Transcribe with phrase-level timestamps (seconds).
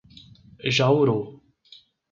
[0.77, 1.19] Jauru